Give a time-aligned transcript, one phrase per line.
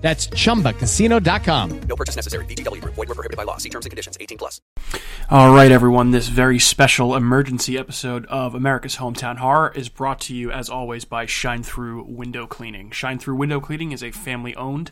[0.00, 1.80] That's chumbacasino.com.
[1.82, 2.44] No purchase necessary.
[2.46, 2.94] VGW Group.
[2.94, 3.58] Void were prohibited by law.
[3.58, 4.16] See terms and conditions.
[4.18, 4.60] 18 plus.
[5.28, 6.10] All right, everyone.
[6.10, 11.04] This very special emergency episode of America's Hometown Horror is brought to you, as always,
[11.04, 12.90] by Shine Through Window Cleaning.
[12.90, 14.90] Shine Through Window Cleaning is a family owned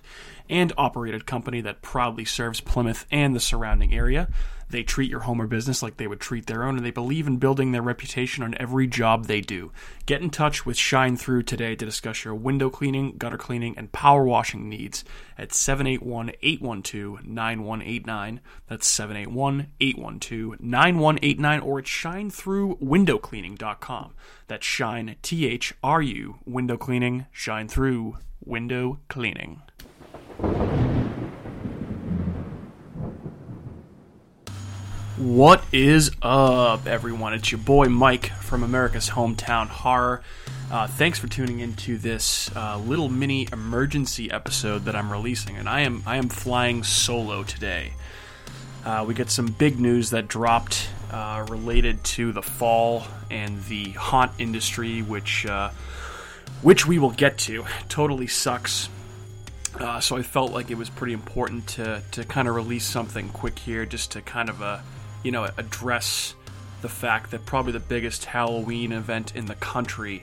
[0.50, 4.28] and operated company that proudly serves Plymouth and the surrounding area.
[4.70, 7.26] They treat your home or business like they would treat their own, and they believe
[7.26, 9.72] in building their reputation on every job they do.
[10.06, 13.92] Get in touch with Shine Through today to discuss your window cleaning, gutter cleaning, and
[13.92, 15.04] power washing needs
[15.38, 18.40] at 781 812 9189.
[18.68, 24.14] That's 781 812 9189 or at shinethroughwindowcleaning.com.
[24.48, 29.62] That's shine, T H R U, window cleaning, shine through window cleaning.
[35.18, 37.34] What is up, everyone?
[37.34, 40.22] It's your boy Mike from America's Hometown Horror.
[40.70, 45.68] Uh, thanks for tuning into this uh, little mini emergency episode that I'm releasing, and
[45.68, 47.94] I am I am flying solo today.
[48.84, 53.90] Uh, we get some big news that dropped uh, related to the fall and the
[53.90, 55.70] haunt industry, which uh,
[56.62, 57.64] which we will get to.
[57.88, 58.88] Totally sucks.
[59.80, 63.30] Uh, so I felt like it was pretty important to to kind of release something
[63.30, 64.78] quick here, just to kind of uh,
[65.22, 66.34] you know address
[66.82, 70.22] the fact that probably the biggest Halloween event in the country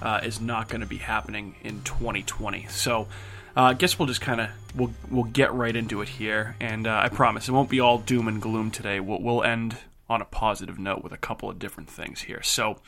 [0.00, 2.66] uh, is not going to be happening in 2020.
[2.68, 3.08] So.
[3.56, 6.86] Uh, I guess we'll just kind of we'll we'll get right into it here, and
[6.86, 9.00] uh, I promise it won't be all doom and gloom today.
[9.00, 9.76] We'll we'll end
[10.10, 12.42] on a positive note with a couple of different things here.
[12.42, 12.78] So,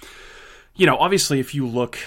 [0.75, 1.99] you know, obviously, if you look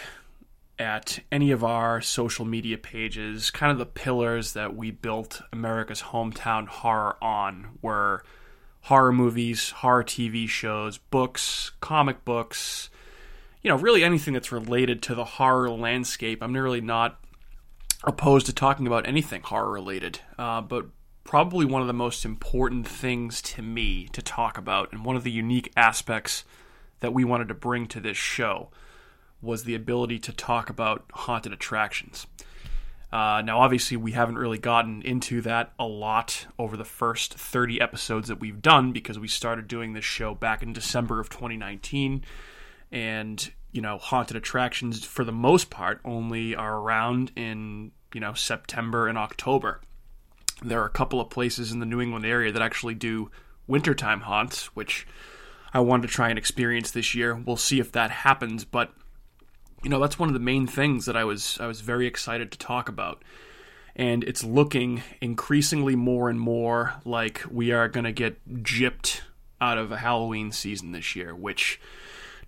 [0.77, 6.01] at any of our social media pages, kind of the pillars that we built America's
[6.01, 8.23] hometown horror on were
[8.85, 12.91] horror movies, horror TV shows, books, comic books,
[13.63, 16.43] you know, really anything that's related to the horror landscape.
[16.43, 17.19] I'm really not
[18.03, 20.85] opposed to talking about anything horror related, uh, but
[21.23, 25.23] probably one of the most important things to me to talk about, and one of
[25.23, 26.43] the unique aspects
[26.99, 28.69] that we wanted to bring to this show
[29.41, 32.27] was the ability to talk about haunted attractions.
[33.15, 37.79] Uh, now, obviously, we haven't really gotten into that a lot over the first 30
[37.79, 42.25] episodes that we've done because we started doing this show back in December of 2019.
[42.91, 48.33] And, you know, haunted attractions, for the most part, only are around in, you know,
[48.33, 49.79] September and October.
[50.61, 53.31] There are a couple of places in the New England area that actually do
[53.65, 55.07] wintertime haunts, which
[55.73, 57.33] I wanted to try and experience this year.
[57.33, 58.91] We'll see if that happens, but
[59.85, 62.51] you know that's one of the main things that I was I was very excited
[62.51, 63.21] to talk about.
[63.95, 69.21] And it's looking increasingly more and more like we are going to get gypped
[69.61, 71.79] out of a Halloween season this year, which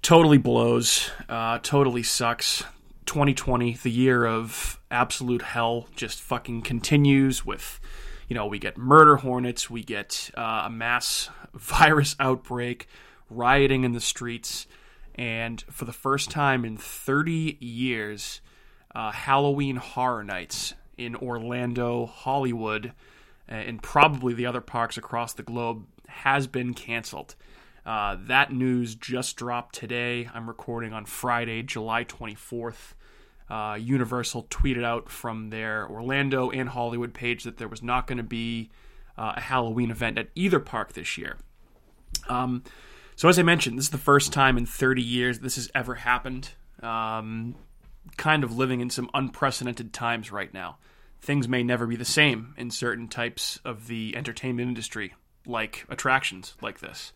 [0.01, 2.63] totally blows, uh, totally sucks.
[3.05, 7.79] 2020, the year of absolute hell, just fucking continues with,
[8.27, 12.89] you know, we get murder hornets, we get uh, a mass virus outbreak,
[13.29, 14.67] rioting in the streets,
[15.17, 18.41] and for the first time in 30 years,
[18.93, 22.93] uh, Halloween Horror Nights in Orlando, Hollywood,
[23.47, 27.35] and probably the other parks across the globe has been canceled.
[27.85, 30.29] Uh, that news just dropped today.
[30.33, 32.93] I'm recording on Friday, July 24th.
[33.49, 38.17] Uh, Universal tweeted out from their Orlando and Hollywood page that there was not going
[38.17, 38.69] to be
[39.17, 41.37] uh, a Halloween event at either park this year.
[42.27, 42.63] Um,
[43.17, 45.95] so, as I mentioned, this is the first time in 30 years this has ever
[45.95, 46.51] happened.
[46.81, 47.55] Um,
[48.15, 50.77] kind of living in some unprecedented times right now.
[51.19, 56.55] Things may never be the same in certain types of the entertainment industry, like attractions
[56.61, 57.11] like this.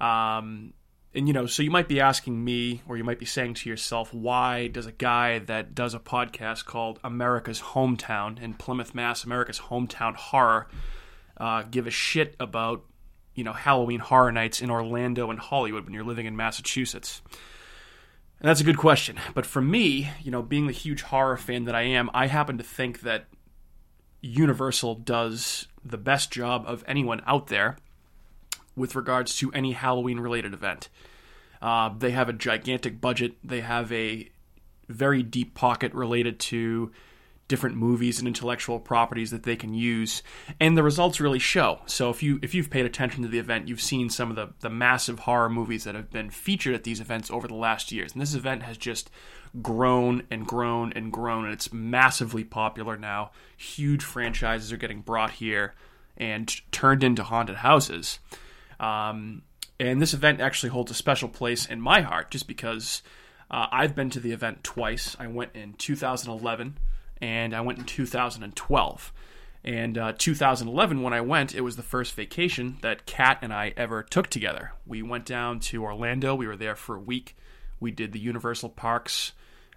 [0.00, 0.72] Um,
[1.14, 3.68] and you know, so you might be asking me, or you might be saying to
[3.68, 9.24] yourself, why does a guy that does a podcast called America's Hometown in Plymouth, Mass,
[9.24, 10.68] America's Hometown Horror,
[11.38, 12.84] uh, give a shit about
[13.38, 17.22] you know Halloween Horror Nights in Orlando and Hollywood when you're living in Massachusetts?
[18.40, 19.16] And that's a good question.
[19.32, 22.58] But for me, you know, being the huge horror fan that I am, I happen
[22.58, 23.26] to think that
[24.20, 27.76] Universal does the best job of anyone out there
[28.74, 30.88] with regards to any Halloween related event.
[31.62, 33.36] Uh, they have a gigantic budget.
[33.44, 34.28] They have a
[34.88, 36.90] very deep pocket related to
[37.48, 40.22] different movies and intellectual properties that they can use
[40.60, 41.80] and the results really show.
[41.86, 44.50] So if you if you've paid attention to the event you've seen some of the
[44.60, 48.12] the massive horror movies that have been featured at these events over the last years.
[48.12, 49.10] And this event has just
[49.62, 53.30] grown and grown and grown and it's massively popular now.
[53.56, 55.74] Huge franchises are getting brought here
[56.16, 58.18] and turned into haunted houses.
[58.78, 59.42] Um,
[59.80, 63.02] and this event actually holds a special place in my heart just because
[63.50, 65.16] uh, I've been to the event twice.
[65.18, 66.76] I went in 2011
[67.20, 69.12] and I went in 2012.
[69.64, 73.74] And uh, 2011, when I went, it was the first vacation that Kat and I
[73.76, 74.72] ever took together.
[74.86, 76.34] We went down to Orlando.
[76.34, 77.36] We were there for a week.
[77.80, 79.32] We did the Universal Parks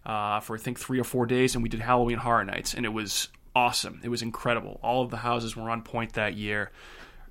[0.06, 2.86] uh, for I think three or four days, and we did Halloween Horror Nights, and
[2.86, 4.02] it was awesome.
[4.04, 4.80] It was incredible.
[4.82, 6.72] All of the houses were on point that year.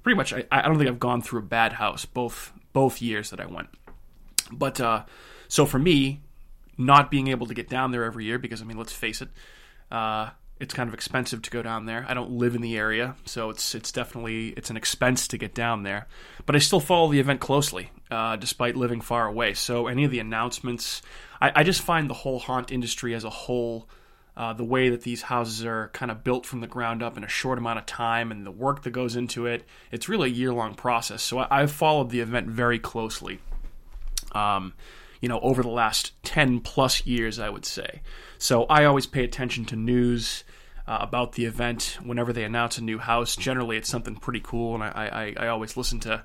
[0.03, 3.31] Pretty much, I, I don't think I've gone through a bad house both both years
[3.31, 3.69] that I went.
[4.53, 5.05] But uh,
[5.49, 6.21] so for me,
[6.79, 9.29] not being able to get down there every year because I mean, let's face it,
[9.91, 12.05] uh, it's kind of expensive to go down there.
[12.07, 15.55] I don't live in the area, so it's it's definitely it's an expense to get
[15.55, 16.07] down there.
[16.45, 19.55] But I still follow the event closely, uh, despite living far away.
[19.55, 21.01] So any of the announcements,
[21.41, 23.89] I, I just find the whole haunt industry as a whole.
[24.37, 27.25] Uh, the way that these houses are kind of built from the ground up in
[27.25, 30.33] a short amount of time and the work that goes into it, it's really a
[30.33, 31.21] year long process.
[31.21, 33.41] So I, have followed the event very closely.
[34.33, 34.73] Um,
[35.21, 38.03] you know, over the last 10 plus years, I would say.
[38.39, 40.45] So I always pay attention to news
[40.87, 43.35] uh, about the event whenever they announce a new house.
[43.35, 46.23] Generally, it's something pretty cool, and I, I, I always listen to,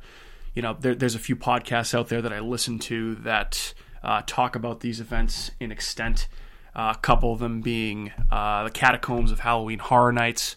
[0.54, 3.74] you know, there, there's a few podcasts out there that I listen to that
[4.04, 6.28] uh, talk about these events in extent.
[6.76, 10.56] Uh, a couple of them being uh, the Catacombs of Halloween Horror Nights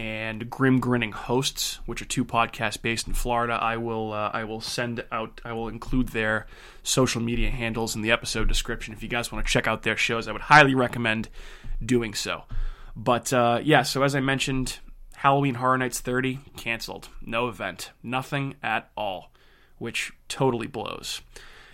[0.00, 3.52] and Grim Grinning Hosts, which are two podcasts based in Florida.
[3.52, 6.46] I will uh, I will send out I will include their
[6.82, 9.98] social media handles in the episode description if you guys want to check out their
[9.98, 10.26] shows.
[10.26, 11.28] I would highly recommend
[11.84, 12.44] doing so.
[12.96, 14.78] But uh, yeah, so as I mentioned,
[15.16, 19.30] Halloween Horror Nights 30 canceled, no event, nothing at all,
[19.76, 21.20] which totally blows.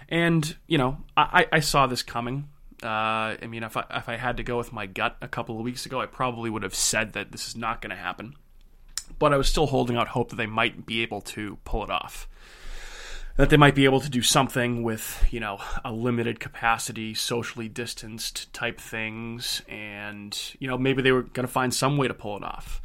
[0.08, 2.48] And you know, I, I saw this coming.
[2.82, 5.58] Uh, I mean, if I, if I had to go with my gut a couple
[5.58, 8.34] of weeks ago, I probably would have said that this is not going to happen.
[9.18, 11.90] But I was still holding out hope that they might be able to pull it
[11.90, 12.28] off.
[13.36, 17.68] That they might be able to do something with, you know, a limited capacity, socially
[17.68, 22.14] distanced type things, and, you know, maybe they were going to find some way to
[22.14, 22.80] pull it off.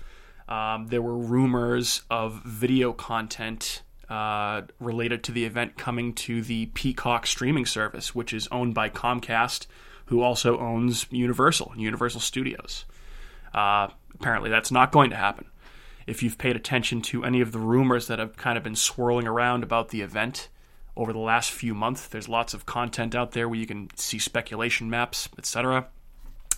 [0.50, 6.66] Um, there were rumors of video content uh, related to the event coming to the
[6.74, 9.68] Peacock streaming service, which is owned by Comcast,
[10.08, 12.84] who also owns Universal, Universal Studios.
[13.54, 15.46] Uh, apparently, that's not going to happen.
[16.06, 19.28] If you've paid attention to any of the rumors that have kind of been swirling
[19.28, 20.50] around about the event
[20.98, 24.20] over the last few months, there's lots of content out there where you can see
[24.20, 25.88] speculation maps, etc.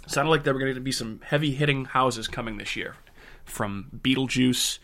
[0.07, 2.95] Sounded like there were going to be some heavy hitting houses coming this year,
[3.45, 4.79] from Beetlejuice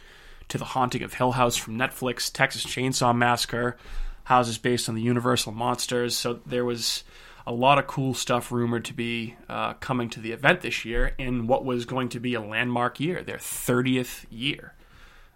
[0.50, 3.78] to The Haunting of Hill House from Netflix, Texas Chainsaw Massacre,
[4.26, 6.16] houses based on the Universal monsters.
[6.16, 7.04] So there was
[7.48, 11.14] a lot of cool stuff rumored to be uh, coming to the event this year
[11.18, 14.74] in what was going to be a landmark year, their 30th year.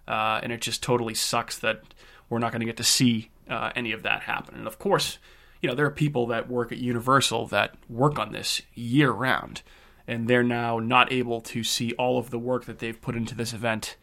[0.06, 1.82] Uh, and it just totally sucks that
[2.28, 4.54] we're not going to get to see uh, any of that happen.
[4.54, 5.18] And of course,
[5.60, 9.62] you know, there are people that work at Universal that work on this year round,
[10.06, 13.34] and they're now not able to see all of the work that they've put into
[13.34, 13.96] this event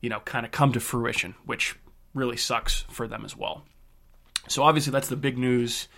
[0.00, 1.76] you know, kind of come to fruition, which
[2.14, 3.64] really sucks for them as well.
[4.48, 5.88] So obviously that's the big news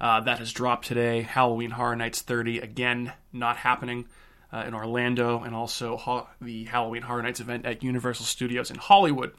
[0.00, 1.22] uh, that has dropped today.
[1.22, 4.06] Halloween Horror Nights 30 again not happening
[4.52, 9.32] uh, in Orlando, and also the Halloween Horror Nights event at Universal Studios in Hollywood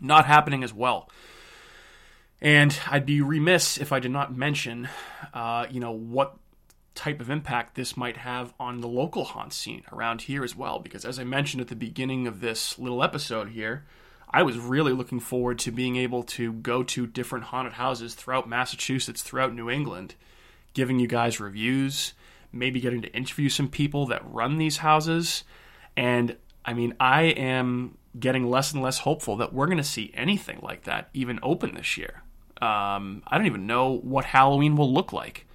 [0.00, 1.08] not happening as well.
[2.40, 4.88] And I'd be remiss if I did not mention,
[5.32, 6.36] uh, you know, what
[6.94, 10.78] type of impact this might have on the local haunt scene around here as well.
[10.78, 13.84] Because as I mentioned at the beginning of this little episode here,
[14.30, 18.48] I was really looking forward to being able to go to different haunted houses throughout
[18.48, 20.14] Massachusetts, throughout New England,
[20.72, 22.14] giving you guys reviews,
[22.50, 25.44] maybe getting to interview some people that run these houses.
[25.96, 30.10] And I mean, I am getting less and less hopeful that we're going to see
[30.14, 32.22] anything like that even open this year.
[32.60, 35.46] Um, I don't even know what Halloween will look like.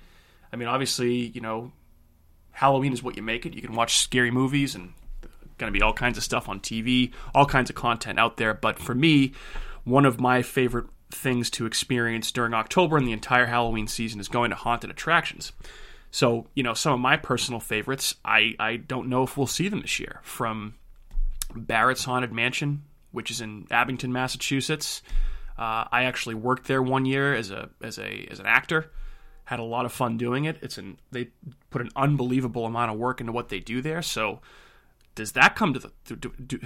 [0.51, 1.71] I mean, obviously, you know,
[2.51, 3.53] Halloween is what you make it.
[3.53, 4.93] You can watch scary movies and
[5.57, 8.53] going to be all kinds of stuff on TV, all kinds of content out there.
[8.53, 9.33] But for me,
[9.83, 14.27] one of my favorite things to experience during October and the entire Halloween season is
[14.27, 15.51] going to haunted attractions.
[16.11, 19.67] So, you know, some of my personal favorites, I, I don't know if we'll see
[19.67, 20.19] them this year.
[20.23, 20.75] From
[21.55, 25.01] Barrett's Haunted Mansion, which is in Abington, Massachusetts.
[25.57, 28.91] Uh, I actually worked there one year as a as a as an actor
[29.47, 30.57] had a lot of fun doing it.
[30.61, 31.29] It's an they
[31.69, 34.01] put an unbelievable amount of work into what they do there.
[34.01, 34.41] So
[35.17, 36.59] Does that come to the do, do,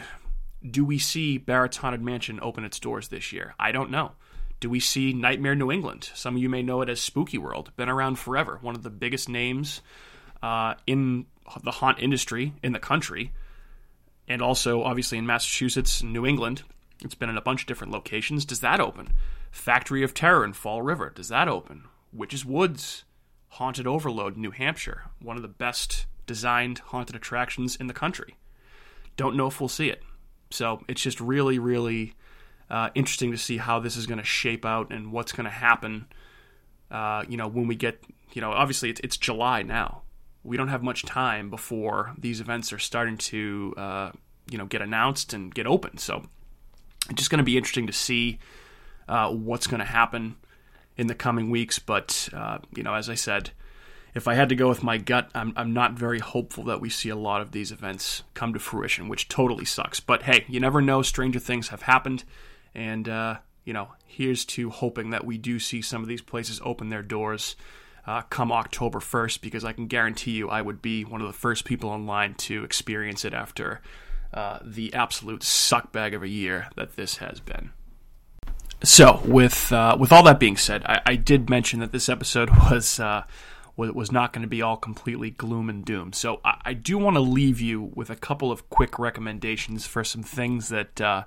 [0.69, 3.55] do we see Barrett's Haunted Mansion open its doors this year?
[3.57, 4.11] I don't know.
[4.59, 6.09] Do we see Nightmare New England?
[6.13, 7.71] Some of you may know it as Spooky World.
[7.77, 8.59] Been around forever.
[8.61, 9.81] One of the biggest names
[10.43, 11.27] uh, in
[11.63, 13.31] the haunt industry in the country,
[14.27, 16.63] and also obviously in Massachusetts, New England.
[17.05, 18.43] It's been in a bunch of different locations.
[18.43, 19.13] Does that open?
[19.49, 21.09] Factory of Terror in Fall River.
[21.09, 21.85] Does that open?
[22.13, 23.03] Witches Woods,
[23.49, 25.03] Haunted Overload, New Hampshire.
[25.21, 28.37] One of the best designed haunted attractions in the country.
[29.17, 30.03] Don't know if we'll see it.
[30.49, 32.13] So it's just really, really
[32.69, 35.49] uh, interesting to see how this is going to shape out and what's going to
[35.49, 36.07] happen.
[36.89, 38.01] Uh, you know, when we get,
[38.33, 40.03] you know, obviously it's, it's July now.
[40.43, 44.11] We don't have much time before these events are starting to, uh,
[44.49, 45.97] you know, get announced and get open.
[45.97, 46.23] So
[47.09, 48.39] it's just going to be interesting to see
[49.07, 50.35] uh, what's going to happen
[50.97, 51.79] in the coming weeks.
[51.79, 53.51] But, uh, you know, as I said,
[54.13, 56.89] if I had to go with my gut, I'm, I'm not very hopeful that we
[56.89, 59.99] see a lot of these events come to fruition, which totally sucks.
[59.99, 61.01] But hey, you never know.
[61.01, 62.23] Stranger things have happened.
[62.75, 66.59] And, uh, you know, here's to hoping that we do see some of these places
[66.63, 67.55] open their doors
[68.05, 71.33] uh, come October 1st, because I can guarantee you I would be one of the
[71.33, 73.81] first people online to experience it after
[74.33, 77.71] uh, the absolute suckbag of a year that this has been.
[78.83, 82.49] So, with uh, with all that being said, I, I, did mention that this episode
[82.71, 83.25] was uh,
[83.77, 86.13] was not going to be all completely gloom and doom.
[86.13, 90.03] So I, I do want to leave you with a couple of quick recommendations for
[90.03, 91.23] some things that uh,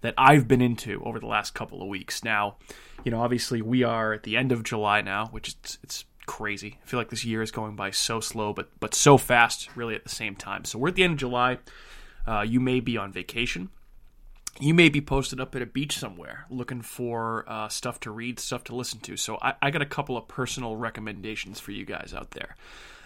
[0.00, 2.24] that I've been into over the last couple of weeks.
[2.24, 2.56] Now,
[3.04, 6.78] you know, obviously we are at the end of July now, which is it's crazy.
[6.82, 9.94] I feel like this year is going by so slow, but but so fast, really
[9.94, 10.64] at the same time.
[10.64, 11.58] So we're at the end of July.
[12.26, 13.70] Uh, you may be on vacation
[14.58, 18.40] you may be posted up at a beach somewhere looking for uh, stuff to read,
[18.40, 19.16] stuff to listen to.
[19.16, 22.56] So I, I, got a couple of personal recommendations for you guys out there.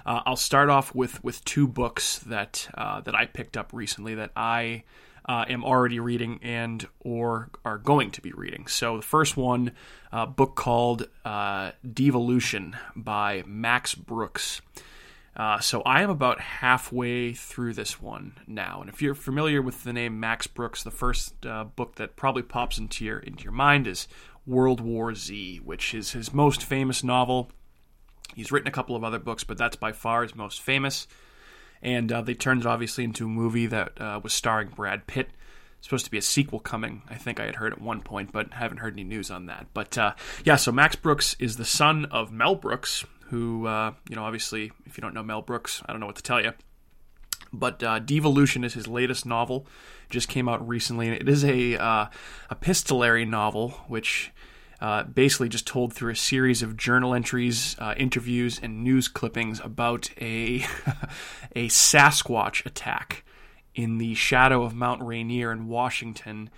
[0.06, 4.14] Uh, I'll start off with with two books that uh, that I picked up recently
[4.14, 4.84] that I
[5.26, 8.66] uh, am already reading and or are going to be reading.
[8.66, 9.72] So the first one,
[10.12, 14.60] a uh, book called uh, Devolution by Max Brooks.
[15.36, 19.82] Uh, so I am about halfway through this one now, and if you're familiar with
[19.82, 23.52] the name Max Brooks, the first uh, book that probably pops into your into your
[23.52, 24.06] mind is
[24.46, 27.50] World War Z, which is his most famous novel.
[28.34, 31.08] He's written a couple of other books, but that's by far his most famous.
[31.82, 35.30] And uh, they turned it obviously into a movie that uh, was starring Brad Pitt.
[35.80, 37.02] Supposed to be a sequel coming.
[37.10, 39.66] I think I had heard at one point, but haven't heard any news on that.
[39.74, 44.16] But uh, yeah, so Max Brooks is the son of Mel Brooks, who, uh, you
[44.16, 46.52] know, obviously, if you don't know Mel Brooks, I don't know what to tell you.
[47.52, 49.66] But uh, Devolution is his latest novel,
[50.10, 52.06] just came out recently, and it is a uh,
[52.50, 54.32] epistolary novel, which
[54.80, 59.60] uh, basically just told through a series of journal entries, uh, interviews, and news clippings
[59.60, 60.64] about a
[61.56, 63.24] a Sasquatch attack
[63.74, 66.50] in the shadow of Mount Rainier in Washington.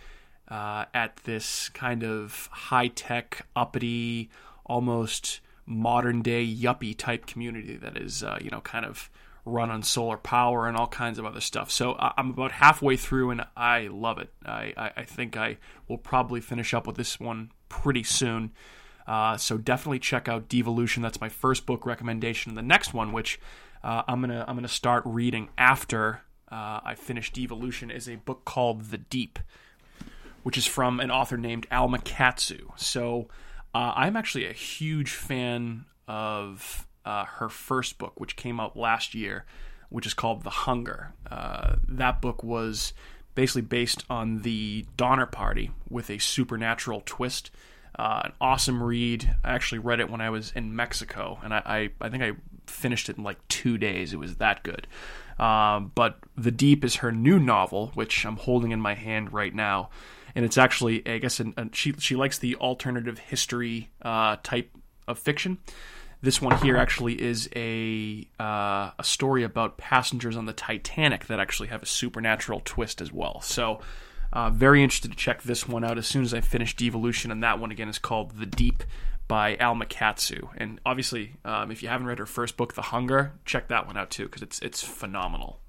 [0.49, 4.31] Uh, at this kind of high tech, uppity,
[4.65, 9.11] almost modern day yuppie type community that is, uh, you know, kind of
[9.45, 11.71] run on solar power and all kinds of other stuff.
[11.71, 14.29] So I'm about halfway through and I love it.
[14.45, 15.59] I, I, I think I
[15.89, 18.53] will probably finish up with this one pretty soon.
[19.07, 21.01] Uh, so definitely check out Devolution.
[21.01, 22.57] That's my first book recommendation.
[22.57, 23.39] The next one, which
[23.85, 28.45] uh, I'm gonna I'm gonna start reading after uh, I finish Devolution, is a book
[28.45, 29.39] called The Deep,
[30.43, 32.71] which is from an author named Alma Katsu.
[32.75, 33.29] So
[33.77, 39.15] uh, I'm actually a huge fan of uh, her first book, which came out last
[39.15, 39.45] year,
[39.91, 41.13] which is called The Hunger.
[41.31, 42.95] Uh, that book was
[43.35, 47.51] basically based on the Donner Party with a supernatural twist.
[47.99, 49.37] Uh, an awesome read.
[49.45, 52.33] I actually read it when I was in Mexico, and I, I, I think I
[52.67, 54.15] finished it in like two days.
[54.15, 54.87] It was that good.
[55.39, 59.55] Um, but The Deep is her new novel, which I'm holding in my hand right
[59.55, 59.91] now
[60.37, 64.71] and it's actually I guess an, an, she she likes the alternative history uh, type
[65.09, 65.59] of fiction.
[66.21, 71.41] This one here actually is a uh, a story about passengers on the Titanic that
[71.41, 73.41] actually have a supernatural twist as well.
[73.41, 73.81] So.
[74.33, 77.43] Uh, very interested to check this one out as soon as I finish Devolution, and
[77.45, 78.83] that one again is called The Deep
[79.29, 80.49] by Alma Katsu.
[80.57, 83.97] And obviously, um, if you haven't read her first book, The Hunger, check that one
[83.97, 85.61] out too because it's it's phenomenal.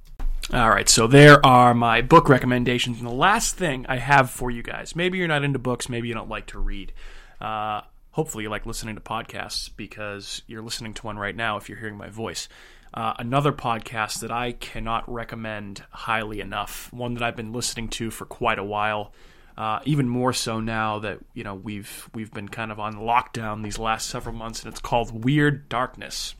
[0.53, 2.99] All right, so there are my book recommendations.
[2.99, 6.07] And the last thing I have for you guys maybe you're not into books, maybe
[6.07, 6.93] you don't like to read.
[7.41, 11.67] Uh, hopefully, you like listening to podcasts because you're listening to one right now if
[11.67, 12.47] you're hearing my voice.
[12.93, 18.09] Uh, another podcast that I cannot recommend highly enough, one that I've been listening to
[18.09, 19.11] for quite a while.
[19.57, 23.63] Uh, even more so now that you know we've we've been kind of on lockdown
[23.65, 26.35] these last several months, and it's called Weird Darkness,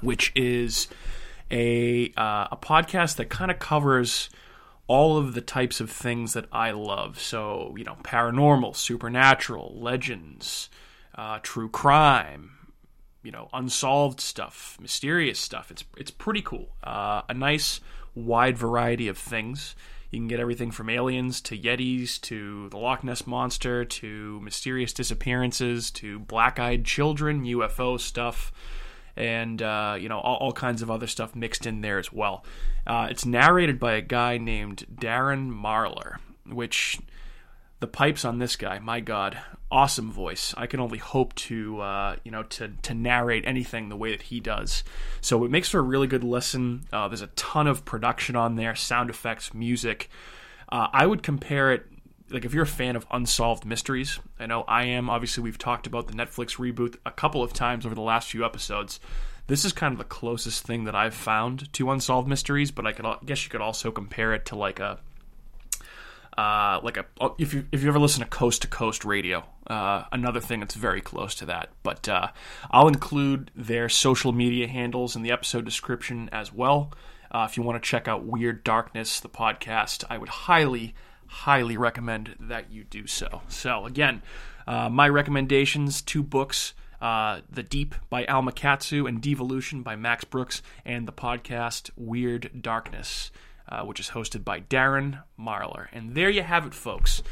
[0.00, 0.88] which is
[1.52, 4.30] a uh, a podcast that kind of covers
[4.88, 7.20] all of the types of things that I love.
[7.20, 10.70] So you know, paranormal, supernatural, legends,
[11.14, 12.52] uh, true crime,
[13.22, 15.70] you know, unsolved stuff, mysterious stuff.
[15.70, 16.70] It's it's pretty cool.
[16.82, 17.80] Uh, a nice
[18.14, 19.76] wide variety of things.
[20.10, 24.92] You can get everything from aliens to yetis to the Loch Ness monster to mysterious
[24.92, 28.52] disappearances to black-eyed children, UFO stuff,
[29.16, 32.44] and uh, you know all, all, kinds of other stuff mixed in there as well.
[32.86, 36.16] Uh, it's narrated by a guy named Darren Marlar,
[36.46, 36.98] which
[37.80, 39.36] the pipes on this guy, my God,
[39.70, 40.54] awesome voice.
[40.56, 44.22] I can only hope to, uh, you know, to to narrate anything the way that
[44.22, 44.84] he does.
[45.20, 46.84] So it makes for a really good listen.
[46.92, 50.08] Uh, there's a ton of production on there, sound effects, music.
[50.68, 51.86] Uh, I would compare it,
[52.32, 54.18] like if you're a fan of unsolved mysteries.
[54.38, 55.10] I know I am.
[55.10, 58.44] Obviously, we've talked about the Netflix reboot a couple of times over the last few
[58.44, 59.00] episodes.
[59.46, 62.92] This is kind of the closest thing that I've found to unsolved mysteries, but I
[62.92, 64.98] could I guess you could also compare it to like a
[66.36, 67.04] uh, like a
[67.38, 70.74] if you if you ever listen to Coast to Coast Radio, uh, another thing that's
[70.74, 71.70] very close to that.
[71.82, 72.28] But uh,
[72.70, 76.92] I'll include their social media handles in the episode description as well.
[77.30, 80.94] Uh, if you want to check out Weird Darkness, the podcast, I would highly,
[81.32, 83.42] highly recommend that you do so.
[83.48, 84.22] So again,
[84.66, 86.74] uh, my recommendations: two books.
[87.00, 92.62] Uh, the Deep by Alma Katsu and Devolution by Max Brooks, and the podcast Weird
[92.62, 93.32] Darkness
[93.72, 95.86] uh, which is hosted by Darren Marlar.
[95.92, 97.22] And there you have it, folks.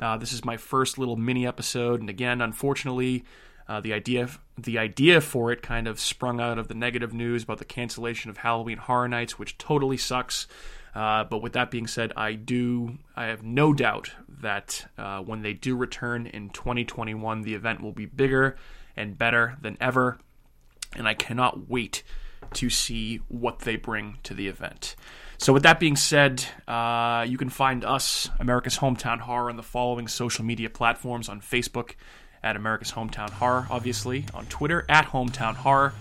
[0.00, 3.24] Uh, this is my first little mini episode, and again, unfortunately,
[3.66, 4.22] uh, the idea
[4.58, 8.30] the idea for it kind of sprung out of the negative news about the cancellation
[8.30, 10.46] of Halloween Horror Nights, which totally sucks.
[10.94, 14.10] Uh, but with that being said, I do I have no doubt
[14.40, 18.56] that uh, when they do return in 2021, the event will be bigger
[18.96, 20.18] and better than ever,
[20.96, 22.02] and I cannot wait
[22.54, 24.96] to see what they bring to the event.
[25.36, 29.62] So, with that being said, uh, you can find us, America's Hometown Horror, on the
[29.62, 31.94] following social media platforms on Facebook
[32.42, 35.92] at America's Hometown Horror, obviously, on Twitter at Hometown Horror,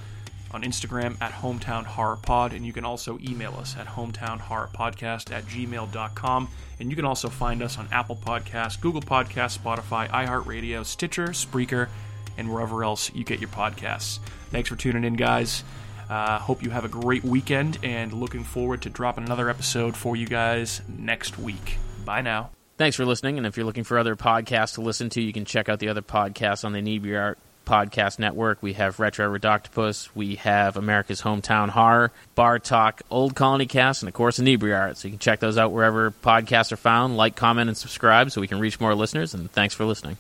[0.52, 5.45] on Instagram at Hometown Horror Pod, and you can also email us at hometownhorrorpodcast at
[5.45, 6.50] gmail.com.
[6.80, 11.89] And you can also find us on Apple Podcasts, Google Podcasts, Spotify, iHeartRadio, Stitcher, Spreaker,
[12.38, 14.19] and wherever else you get your podcasts.
[14.52, 15.63] Thanks for tuning in, guys.
[16.10, 20.15] Uh, hope you have a great weekend and looking forward to dropping another episode for
[20.15, 21.78] you guys next week.
[22.06, 22.52] Bye now.
[22.78, 23.38] Thanks for listening.
[23.38, 25.90] And if you're looking for other podcasts to listen to, you can check out the
[25.90, 27.36] other podcasts on the Inebriart
[27.66, 28.62] Podcast Network.
[28.62, 34.08] We have Retro Redoctopus, we have America's Hometown Horror, Bar Talk, Old Colony Cast, and
[34.08, 34.96] of course Inebriart.
[34.96, 37.18] So you can check those out wherever podcasts are found.
[37.18, 39.34] Like, comment, and subscribe so we can reach more listeners.
[39.34, 40.18] And thanks for listening.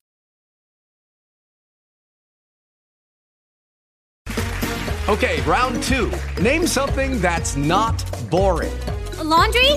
[5.07, 6.11] Okay, round two.
[6.41, 8.73] Name something that's not boring.
[9.19, 9.71] A laundry?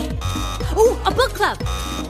[0.76, 2.09] Ooh, a book club.